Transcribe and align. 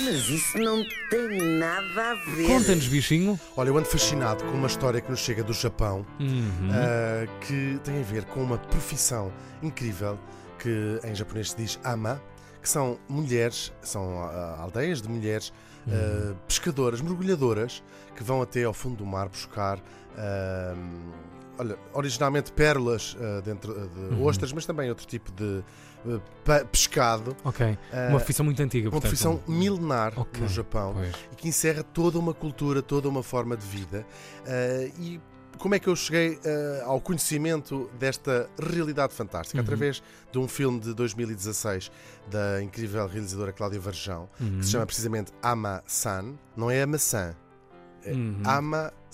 Mas 0.00 0.28
isso 0.28 0.58
não 0.58 0.84
tem 1.10 1.58
nada 1.58 2.10
a 2.10 2.14
ver. 2.14 2.46
Conta-nos, 2.46 2.86
bichinho. 2.86 3.38
Olha, 3.56 3.68
eu 3.70 3.78
ando 3.78 3.88
fascinado 3.88 4.44
com 4.44 4.50
uma 4.52 4.66
história 4.66 5.00
que 5.00 5.10
nos 5.10 5.20
chega 5.20 5.42
do 5.42 5.52
Japão 5.52 6.04
Uhum. 6.20 6.68
ah, 6.72 7.26
que 7.46 7.78
tem 7.84 8.00
a 8.00 8.02
ver 8.02 8.24
com 8.24 8.42
uma 8.42 8.58
profissão 8.58 9.32
incrível 9.62 10.18
que 10.58 11.00
em 11.04 11.14
japonês 11.14 11.50
se 11.50 11.56
diz 11.56 11.78
ama, 11.84 12.20
que 12.62 12.68
são 12.68 12.98
mulheres, 13.08 13.72
são 13.82 14.22
ah, 14.22 14.58
aldeias 14.60 15.00
de 15.00 15.08
mulheres 15.08 15.52
ah, 15.88 16.34
pescadoras, 16.46 17.00
mergulhadoras, 17.00 17.82
que 18.14 18.22
vão 18.22 18.42
até 18.42 18.64
ao 18.64 18.74
fundo 18.74 18.96
do 18.96 19.06
mar 19.06 19.28
buscar. 19.28 19.78
Olha, 21.58 21.78
originalmente 21.92 22.52
pérolas 22.52 23.16
ah, 23.20 23.40
dentro 23.40 23.72
ah, 23.72 24.14
de 24.16 24.22
ostras, 24.22 24.52
mas 24.52 24.66
também 24.66 24.88
outro 24.88 25.06
tipo 25.06 25.32
de 25.32 25.62
pa- 26.44 26.64
pescado. 26.64 27.36
Ok. 27.44 27.78
Uma 28.10 28.18
profissão 28.18 28.44
muito 28.44 28.62
antiga, 28.62 28.86
uma 28.88 28.92
portanto. 28.92 29.10
profissão 29.10 29.42
milenar 29.48 30.12
Ok, 30.18 30.40
no 30.42 30.48
Japão 30.48 30.92
Pois. 30.94 31.14
e 31.32 31.36
que 31.36 31.48
encerra 31.48 31.82
toda 31.82 32.18
uma 32.18 32.32
cultura, 32.34 32.82
toda 32.82 33.08
uma 33.08 33.22
forma 33.22 33.56
de 33.56 33.66
vida. 33.66 34.06
E 34.98 35.20
como 35.58 35.74
é 35.74 35.78
que 35.78 35.88
eu 35.88 35.96
cheguei 35.96 36.38
ah, 36.44 36.84
ao 36.84 37.00
conhecimento 37.00 37.90
desta 37.98 38.48
realidade 38.58 39.14
fantástica? 39.14 39.58
Uhum. 39.58 39.64
Através 39.64 40.02
de 40.30 40.38
um 40.38 40.46
filme 40.46 40.78
de 40.78 40.92
2016 40.94 41.90
da 42.30 42.62
incrível 42.62 43.06
realizadora 43.06 43.52
Cláudia 43.52 43.80
Varjão, 43.80 44.28
Uhum. 44.38 44.58
que 44.58 44.66
se 44.66 44.72
chama 44.72 44.84
precisamente 44.86 45.32
Ama-san, 45.42 46.34
não 46.56 46.70
é 46.70 46.82
a 46.82 46.86
maçã. 46.86 47.34
É 48.04 48.12
Uhum. 48.12 48.40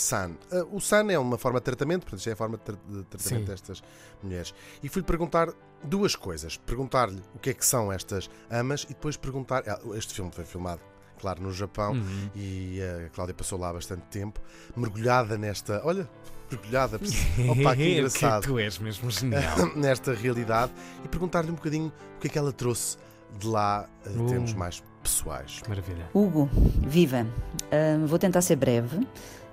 Ama-san. 0.00 0.32
Ah, 0.50 0.64
o 0.72 0.80
san 0.80 1.06
é 1.10 1.18
uma 1.18 1.36
forma 1.38 1.58
de 1.60 1.64
tratamento, 1.64 2.02
portanto, 2.02 2.18
isto 2.20 2.30
é 2.30 2.32
a 2.32 2.36
forma 2.36 2.56
de, 2.56 2.62
tra- 2.64 2.76
de 2.88 3.02
tratamento 3.04 3.40
Sim. 3.40 3.44
destas 3.44 3.82
mulheres. 4.22 4.54
E 4.82 4.88
fui-lhe 4.88 5.06
perguntar 5.06 5.48
duas 5.84 6.16
coisas. 6.16 6.56
Perguntar-lhe 6.56 7.20
o 7.34 7.38
que 7.38 7.50
é 7.50 7.54
que 7.54 7.64
são 7.64 7.92
estas 7.92 8.30
amas 8.50 8.84
e 8.84 8.88
depois 8.88 9.16
perguntar. 9.16 9.62
ah, 9.68 9.78
Este 9.94 10.14
filme 10.14 10.30
foi 10.32 10.44
filmado, 10.44 10.80
claro, 11.20 11.42
no 11.42 11.52
Japão 11.52 11.92
Uhum. 11.92 12.30
e 12.34 12.80
a 12.82 13.08
Cláudia 13.10 13.34
passou 13.34 13.58
lá 13.58 13.72
bastante 13.72 14.02
tempo, 14.10 14.40
mergulhada 14.76 15.36
nesta. 15.36 15.80
Olha, 15.84 16.08
mergulhada. 16.50 16.96
Opa, 17.50 17.76
que 17.76 17.92
engraçado. 17.98 18.42
tu 18.44 18.58
és 18.58 18.78
mesmo 18.78 19.10
genial. 19.12 19.74
nesta 19.76 20.14
realidade 20.14 20.72
e 21.04 21.08
perguntar-lhe 21.08 21.50
um 21.50 21.54
bocadinho 21.54 21.92
o 22.16 22.20
que 22.20 22.26
é 22.26 22.30
que 22.30 22.38
ela 22.38 22.52
trouxe 22.52 22.96
de 23.38 23.46
lá 23.46 23.86
Uh. 24.06 24.26
termos 24.26 24.54
mais 24.54 24.82
pessoais. 25.02 25.60
Que 25.62 25.68
Maravilha. 25.68 26.08
Hugo, 26.14 26.48
viva! 26.86 27.26
Ah, 27.70 28.04
vou 28.06 28.18
tentar 28.18 28.40
ser 28.42 28.56
breve. 28.56 29.06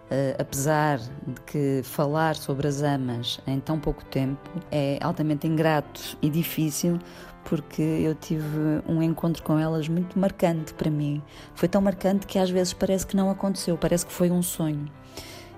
Ah, 0.10 0.36
apesar 0.40 1.00
de 1.00 1.42
que 1.46 1.82
falar 1.84 2.36
sobre 2.36 2.68
as 2.68 2.82
amas 2.82 3.40
em 3.46 3.60
tão 3.60 3.80
pouco 3.80 4.04
tempo 4.06 4.50
é 4.72 4.98
altamente 5.02 5.46
ingrato 5.48 6.18
e 6.22 6.30
difícil, 6.30 6.98
porque 7.44 7.82
eu 7.82 8.16
tive 8.16 8.82
um 8.88 9.02
encontro 9.02 9.44
com 9.44 9.58
elas 9.60 9.88
muito 9.88 10.18
marcante 10.18 10.74
para 10.74 10.90
mim. 10.90 11.22
Foi 11.56 11.68
tão 11.68 11.82
marcante 11.82 12.26
que 12.26 12.40
às 12.40 12.50
vezes 12.50 12.74
parece 12.74 13.06
que 13.06 13.16
não 13.16 13.30
aconteceu, 13.30 13.78
parece 13.78 14.06
que 14.06 14.14
foi 14.14 14.32
um 14.32 14.42
sonho. 14.42 14.90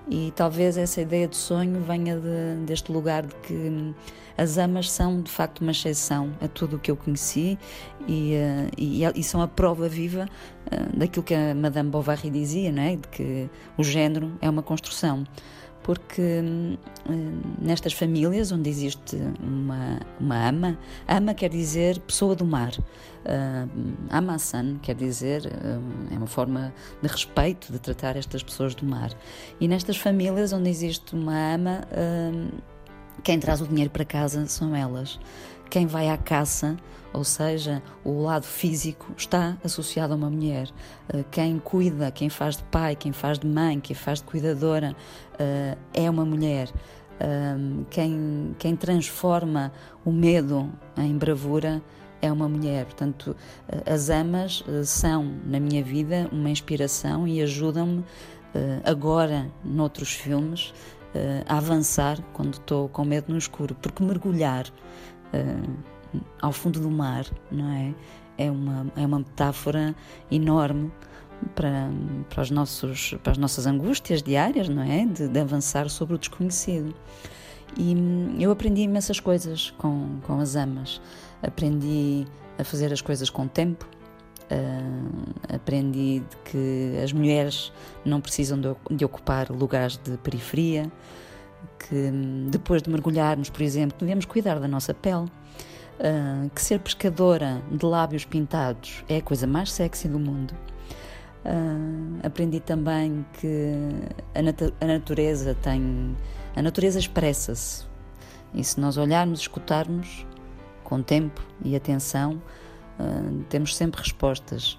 E 0.08 0.32
talvez 0.34 0.76
essa 0.76 1.00
ideia 1.00 1.28
de 1.28 1.36
sonho 1.36 1.80
venha 1.82 2.16
de- 2.18 2.64
deste 2.66 2.90
lugar 2.90 3.24
de 3.24 3.34
que 3.36 3.52
hum, 3.52 3.94
as 4.36 4.58
amas 4.58 4.90
são 4.90 5.20
de 5.22 5.30
facto 5.30 5.60
uma 5.60 5.70
exceção 5.70 6.32
a 6.40 6.48
tudo 6.48 6.76
o 6.76 6.78
que 6.78 6.90
eu 6.90 6.96
conheci 6.96 7.58
e, 8.08 8.34
eh, 8.34 8.68
e, 8.76 9.02
e 9.04 9.22
são 9.22 9.40
a 9.42 9.46
prova 9.48 9.88
viva 9.88 10.26
eh, 10.70 10.76
daquilo 10.96 11.22
que 11.22 11.34
a 11.34 11.54
Madame 11.54 11.90
Bovary 11.90 12.30
dizia, 12.30 12.72
não 12.72 12.82
é? 12.82 12.96
de 12.96 13.06
que 13.08 13.48
o 13.76 13.84
género 13.84 14.32
é 14.40 14.48
uma 14.48 14.62
construção. 14.62 15.24
Porque 15.90 16.22
hum, 16.22 16.76
eh, 17.08 17.12
nestas 17.60 17.92
famílias 17.92 18.52
onde 18.52 18.70
existe 18.70 19.16
uma, 19.42 19.98
uma 20.20 20.48
ama, 20.48 20.78
ama 21.08 21.34
quer 21.34 21.50
dizer 21.50 21.98
pessoa 21.98 22.36
do 22.36 22.44
mar. 22.44 22.72
Uh, 22.78 23.68
Ama-san 24.08 24.78
quer 24.80 24.94
dizer, 24.94 25.46
uh, 25.46 26.14
é 26.14 26.16
uma 26.16 26.28
forma 26.28 26.72
de 27.02 27.08
respeito 27.08 27.72
de 27.72 27.80
tratar 27.80 28.16
estas 28.16 28.40
pessoas 28.40 28.72
do 28.72 28.86
mar. 28.86 29.10
E 29.60 29.66
nestas 29.66 29.96
famílias 29.96 30.52
onde 30.52 30.70
existe 30.70 31.12
uma 31.16 31.54
ama, 31.54 31.80
uh, 31.90 32.62
quem 33.24 33.40
traz 33.40 33.60
o 33.60 33.66
dinheiro 33.66 33.90
para 33.90 34.04
casa 34.04 34.46
são 34.46 34.76
elas. 34.76 35.18
Quem 35.70 35.86
vai 35.86 36.08
à 36.08 36.18
caça, 36.18 36.76
ou 37.12 37.22
seja, 37.22 37.80
o 38.04 38.22
lado 38.22 38.44
físico, 38.44 39.14
está 39.16 39.56
associado 39.62 40.12
a 40.12 40.16
uma 40.16 40.28
mulher. 40.28 40.68
Uh, 41.14 41.24
Quem 41.30 41.60
cuida, 41.60 42.10
quem 42.10 42.28
faz 42.28 42.56
de 42.56 42.64
pai, 42.64 42.96
quem 42.96 43.12
faz 43.12 43.38
de 43.38 43.46
mãe, 43.46 43.78
quem 43.78 43.94
faz 43.94 44.18
de 44.18 44.24
cuidadora, 44.24 44.96
uh, 45.34 45.78
é 45.94 46.10
uma 46.10 46.24
mulher. 46.24 46.68
Um, 47.22 47.84
quem, 47.88 48.56
quem 48.58 48.74
transforma 48.74 49.70
o 50.04 50.10
medo 50.10 50.68
em 50.96 51.16
bravura 51.16 51.80
é 52.20 52.32
uma 52.32 52.48
mulher. 52.48 52.86
Portanto, 52.86 53.36
uh, 53.68 53.92
as 53.92 54.10
amas 54.10 54.64
são, 54.84 55.38
na 55.44 55.60
minha 55.60 55.84
vida, 55.84 56.28
uma 56.32 56.50
inspiração 56.50 57.28
e 57.28 57.40
ajudam-me 57.42 58.04
agora, 58.84 59.48
noutros 59.64 60.12
filmes, 60.12 60.74
a 61.46 61.58
avançar 61.58 62.18
quando 62.32 62.54
estou 62.54 62.88
com 62.88 63.04
medo 63.04 63.30
no 63.30 63.38
escuro. 63.38 63.76
Porque 63.76 64.02
mergulhar 64.02 64.64
uh, 65.34 66.20
ao 66.40 66.52
fundo 66.52 66.80
do 66.80 66.90
mar, 66.90 67.24
não 67.50 67.70
é? 67.70 67.94
É 68.38 68.50
uma, 68.50 68.86
é 68.96 69.04
uma 69.04 69.18
metáfora 69.18 69.94
enorme 70.30 70.90
para, 71.54 71.90
para, 72.28 72.42
os 72.42 72.50
nossos, 72.50 73.14
para 73.22 73.32
as 73.32 73.38
nossas 73.38 73.66
angústias 73.66 74.22
diárias, 74.22 74.68
não 74.68 74.82
é? 74.82 75.04
De, 75.04 75.28
de 75.28 75.40
avançar 75.40 75.88
sobre 75.90 76.14
o 76.14 76.18
desconhecido. 76.18 76.94
E 77.76 77.94
hum, 77.94 78.36
eu 78.38 78.50
aprendi 78.50 78.82
imensas 78.82 79.20
coisas 79.20 79.70
com, 79.78 80.18
com 80.22 80.40
as 80.40 80.56
amas. 80.56 81.00
Aprendi 81.42 82.26
a 82.58 82.64
fazer 82.64 82.92
as 82.92 83.00
coisas 83.00 83.30
com 83.30 83.46
tempo, 83.46 83.86
uh, 84.50 85.54
aprendi 85.54 86.22
que 86.44 86.98
as 87.02 87.12
mulheres 87.12 87.72
não 88.04 88.20
precisam 88.20 88.60
de, 88.60 88.74
de 88.90 89.04
ocupar 89.04 89.50
lugares 89.50 89.96
de 89.96 90.16
periferia, 90.18 90.90
que 91.78 92.10
depois 92.50 92.82
de 92.82 92.90
mergulharmos, 92.90 93.50
por 93.50 93.62
exemplo, 93.62 93.98
devemos 93.98 94.24
cuidar 94.24 94.58
da 94.58 94.68
nossa 94.68 94.94
pele. 94.94 95.30
Uh, 96.00 96.48
que 96.54 96.62
ser 96.62 96.80
pescadora 96.80 97.62
de 97.70 97.84
lábios 97.84 98.24
pintados 98.24 99.04
é 99.06 99.18
a 99.18 99.22
coisa 99.22 99.46
mais 99.46 99.70
sexy 99.70 100.08
do 100.08 100.18
mundo. 100.18 100.54
Uh, 101.44 102.26
aprendi 102.26 102.58
também 102.58 103.24
que 103.34 103.74
a, 104.34 104.40
nat 104.40 104.62
a 104.80 104.86
natureza 104.86 105.54
tem. 105.60 106.16
A 106.56 106.62
natureza 106.62 106.98
expressa-se. 106.98 107.84
E 108.54 108.64
se 108.64 108.80
nós 108.80 108.96
olharmos, 108.96 109.40
escutarmos 109.40 110.26
com 110.82 111.02
tempo 111.02 111.42
e 111.62 111.76
atenção, 111.76 112.42
uh, 112.98 113.44
temos 113.50 113.76
sempre 113.76 114.00
respostas. 114.00 114.78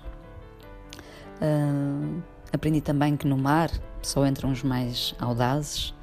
Aprendi 2.54 2.82
também 2.82 3.16
que 3.18 3.26
no 3.26 3.38
mar 3.38 3.72
só 4.02 4.26
entram 4.28 4.52
os 4.52 4.62
mais 4.62 5.16
audazes, 5.20 5.94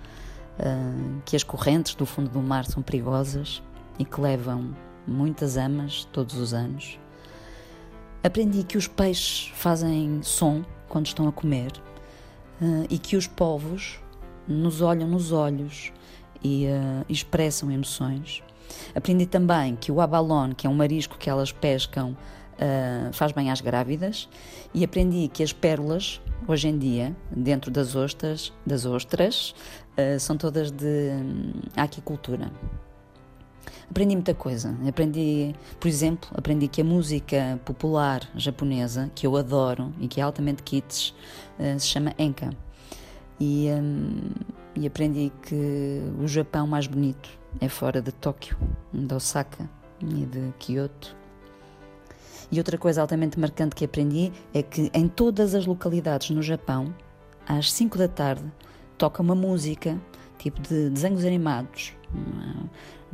que 1.24 1.36
as 1.36 1.42
correntes 1.42 1.94
do 1.94 2.04
fundo 2.04 2.28
do 2.28 2.40
mar 2.40 2.64
são 2.66 2.82
perigosas 2.82 3.62
e 3.98 4.04
que 4.04 4.20
levam 4.20 4.74
muitas 5.06 5.56
amas 5.56 6.04
todos 6.12 6.36
os 6.36 6.52
anos. 6.52 6.98
Aprendi 8.22 8.64
que 8.64 8.76
os 8.76 8.88
peixes 8.88 9.52
fazem 9.54 10.20
som 10.22 10.64
quando 10.88 11.06
estão 11.06 11.28
a 11.28 11.32
comer 11.32 11.72
uh, 12.60 12.86
e 12.90 12.98
que 12.98 13.16
os 13.16 13.26
povos 13.26 14.00
nos 14.46 14.80
olham 14.80 15.06
nos 15.06 15.30
olhos 15.30 15.92
e 16.42 16.66
uh, 16.66 17.04
expressam 17.08 17.70
emoções. 17.70 18.42
Aprendi 18.94 19.26
também 19.26 19.76
que 19.76 19.92
o 19.92 20.00
abalone, 20.00 20.54
que 20.54 20.66
é 20.66 20.70
um 20.70 20.74
marisco 20.74 21.16
que 21.16 21.30
elas 21.30 21.52
pescam, 21.52 22.16
uh, 22.58 23.12
faz 23.12 23.32
bem 23.32 23.50
às 23.50 23.60
grávidas. 23.60 24.28
E 24.74 24.84
aprendi 24.84 25.28
que 25.28 25.42
as 25.42 25.52
pérolas, 25.52 26.20
hoje 26.46 26.68
em 26.68 26.78
dia, 26.78 27.16
dentro 27.30 27.70
das 27.70 27.94
ostras, 27.96 28.52
das 28.66 28.84
ostras 28.84 29.54
são 30.20 30.36
todas 30.36 30.70
de 30.70 31.10
um, 31.10 31.52
aquicultura. 31.74 32.52
Aprendi 33.90 34.14
muita 34.14 34.34
coisa. 34.34 34.76
Aprendi, 34.86 35.54
por 35.80 35.88
exemplo, 35.88 36.28
aprendi 36.34 36.68
que 36.68 36.80
a 36.80 36.84
música 36.84 37.58
popular 37.64 38.28
japonesa, 38.36 39.10
que 39.14 39.26
eu 39.26 39.36
adoro 39.36 39.92
e 39.98 40.06
que 40.06 40.20
é 40.20 40.22
altamente 40.22 40.62
kitsch, 40.62 41.12
uh, 41.58 41.78
se 41.80 41.86
chama 41.86 42.14
Enka. 42.18 42.50
E, 43.40 43.68
um, 43.70 44.30
e 44.74 44.86
aprendi 44.86 45.32
que 45.42 46.02
o 46.20 46.26
Japão 46.26 46.66
mais 46.66 46.86
bonito 46.86 47.28
é 47.60 47.68
fora 47.68 48.02
de 48.02 48.12
Tóquio, 48.12 48.56
de 48.92 49.14
Osaka 49.14 49.68
e 50.00 50.26
de 50.26 50.52
Kyoto. 50.58 51.17
E 52.50 52.58
outra 52.58 52.78
coisa 52.78 53.00
altamente 53.00 53.38
marcante 53.38 53.74
que 53.74 53.84
aprendi 53.84 54.32
é 54.54 54.62
que 54.62 54.90
em 54.94 55.06
todas 55.06 55.54
as 55.54 55.66
localidades 55.66 56.30
no 56.30 56.42
Japão, 56.42 56.94
às 57.46 57.70
5 57.72 57.98
da 57.98 58.08
tarde, 58.08 58.44
toca 58.96 59.22
uma 59.22 59.34
música 59.34 60.00
tipo 60.38 60.60
de 60.62 60.88
desenhos 60.88 61.24
animados, 61.24 61.92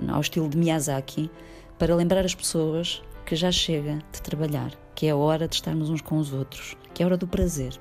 ao 0.08 0.20
estilo 0.20 0.48
de 0.48 0.56
Miyazaki, 0.56 1.30
para 1.78 1.94
lembrar 1.94 2.24
as 2.24 2.34
pessoas 2.34 3.02
que 3.26 3.34
já 3.34 3.50
chega 3.50 3.98
de 4.12 4.22
trabalhar, 4.22 4.72
que 4.94 5.06
é 5.06 5.10
a 5.10 5.16
hora 5.16 5.48
de 5.48 5.56
estarmos 5.56 5.88
uns 5.90 6.00
com 6.00 6.18
os 6.18 6.32
outros, 6.32 6.76
que 6.92 7.02
é 7.02 7.04
a 7.04 7.08
hora 7.08 7.16
do 7.16 7.26
prazer. 7.26 7.78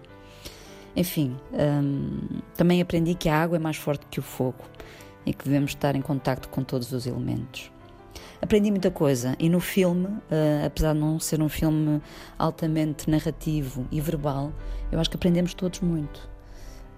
Enfim, 0.96 1.36
hum, 1.52 2.40
também 2.56 2.82
aprendi 2.82 3.14
que 3.16 3.28
a 3.28 3.42
água 3.42 3.58
é 3.58 3.60
mais 3.60 3.78
forte 3.78 4.06
que 4.10 4.20
o 4.20 4.24
fogo 4.24 4.64
e 5.26 5.34
que 5.34 5.44
devemos 5.44 5.72
estar 5.72 5.96
em 5.96 6.02
contacto 6.02 6.50
com 6.50 6.64
todos 6.64 6.92
os 6.92 7.06
elementos. 7.06 7.72
Aprendi 8.44 8.70
muita 8.70 8.92
coisa. 8.92 9.36
E 9.40 9.48
no 9.48 9.60
filme, 9.60 10.08
uh, 10.08 10.66
apesar 10.68 10.94
de 10.94 11.00
não 11.00 11.20
ser 11.20 11.42
um 11.42 11.50
filme 11.50 12.02
altamente 12.38 13.10
narrativo 13.10 13.88
e 13.90 14.02
verbal, 14.02 14.52
eu 14.92 15.00
acho 15.00 15.10
que 15.10 15.16
aprendemos 15.16 15.54
todos 15.54 15.80
muito. 15.80 16.30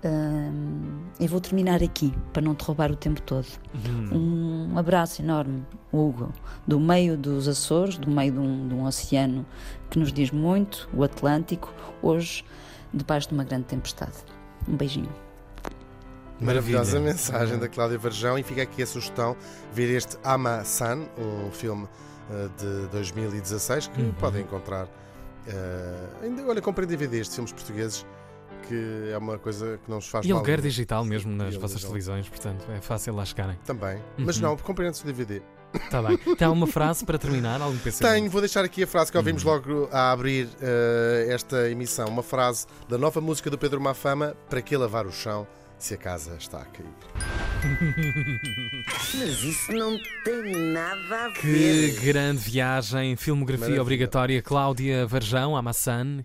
Uh, 0.03 1.01
e 1.19 1.27
vou 1.27 1.39
terminar 1.39 1.81
aqui, 1.81 2.13
para 2.33 2.41
não 2.41 2.53
te 2.55 2.63
roubar 2.63 2.91
o 2.91 2.95
tempo 2.95 3.21
todo. 3.21 3.47
Uhum. 3.73 4.71
Um 4.73 4.77
abraço 4.77 5.21
enorme, 5.21 5.63
Hugo, 5.91 6.33
do 6.67 6.79
meio 6.79 7.15
dos 7.15 7.47
Açores, 7.47 7.97
do 7.97 8.09
meio 8.09 8.33
de 8.33 8.39
um, 8.39 8.67
de 8.67 8.73
um 8.73 8.85
oceano 8.85 9.45
que 9.89 9.97
nos 9.99 10.11
diz 10.11 10.31
muito, 10.31 10.89
o 10.93 11.03
Atlântico, 11.03 11.73
hoje 12.01 12.43
debaixo 12.93 13.29
de 13.29 13.33
uma 13.33 13.43
grande 13.43 13.65
tempestade. 13.65 14.17
Um 14.67 14.75
beijinho. 14.75 15.24
Maravilhosa 16.39 16.99
mensagem 16.99 17.57
da 17.57 17.67
Cláudia 17.67 17.97
Varjão 17.97 18.37
e 18.37 18.43
fica 18.43 18.61
aqui 18.61 18.83
a 18.83 18.87
sugestão 18.87 19.35
ver 19.73 19.95
este 19.95 20.17
Ama-san, 20.23 21.07
um 21.17 21.51
filme 21.51 21.85
uh, 21.85 22.49
de 22.57 22.87
2016 22.89 23.87
que 23.87 24.01
uhum. 24.01 24.11
podem 24.13 24.41
encontrar. 24.41 24.85
Uh, 24.85 26.23
ainda, 26.23 26.45
olha, 26.45 26.61
comprem 26.61 26.87
DVDs 26.87 27.29
de 27.29 27.35
filmes 27.35 27.51
portugueses 27.51 28.05
que 28.67 29.11
é 29.11 29.17
uma 29.17 29.37
coisa 29.37 29.79
que 29.83 29.89
não 29.89 29.97
nos 29.97 30.07
faz 30.07 30.25
e 30.25 30.29
mal. 30.29 30.37
E 30.37 30.41
lugar 30.41 30.59
digital 30.59 31.05
mesmo 31.05 31.31
nas 31.31 31.55
vossas 31.55 31.81
televisões, 31.81 32.27
portanto 32.27 32.65
é 32.71 32.81
fácil 32.81 33.15
lá 33.15 33.23
chegarem. 33.23 33.57
Também, 33.65 34.01
mas 34.17 34.37
uhum. 34.37 34.43
não, 34.43 34.57
comprem 34.57 34.89
antes 34.89 35.01
o 35.01 35.05
DVD. 35.05 35.41
Está 35.73 36.01
bem. 36.01 36.17
Tem 36.17 36.47
alguma 36.47 36.67
frase 36.67 37.03
para 37.03 37.17
terminar? 37.17 37.61
Algum 37.61 37.77
pensamento? 37.77 38.13
Tenho, 38.13 38.29
vou 38.29 38.41
deixar 38.41 38.63
aqui 38.63 38.83
a 38.83 38.87
frase 38.87 39.11
que 39.11 39.17
ouvimos 39.17 39.43
uhum. 39.43 39.51
logo 39.51 39.89
a 39.91 40.11
abrir 40.11 40.45
uh, 40.45 41.29
esta 41.29 41.69
emissão. 41.69 42.07
Uma 42.07 42.23
frase 42.23 42.65
da 42.87 42.97
nova 42.97 43.19
música 43.19 43.49
do 43.49 43.57
Pedro 43.57 43.81
Mafama: 43.81 44.35
Para 44.49 44.61
que 44.61 44.75
lavar 44.77 45.05
o 45.05 45.11
chão 45.11 45.45
se 45.77 45.93
a 45.93 45.97
casa 45.97 46.35
está 46.39 46.59
a 46.61 46.65
cair? 46.65 46.85
Mas 49.17 49.43
isso 49.43 49.71
não 49.71 49.97
tem 50.23 50.51
nada 50.73 51.25
a 51.25 51.29
ver. 51.29 51.95
Que 51.95 52.05
grande 52.05 52.39
viagem, 52.39 53.15
filmografia 53.15 53.61
Maravilha. 53.61 53.81
obrigatória. 53.81 54.41
Cláudia 54.41 55.05
Varjão, 55.05 55.55
Amassan. 55.55 56.23